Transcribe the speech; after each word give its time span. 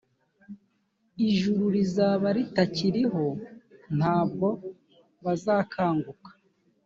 ijuru 1.27 1.63
rizaba 1.75 2.27
ritakiriho 2.37 3.25
ntabwo 3.97 4.47
bazakanguka 5.23 6.31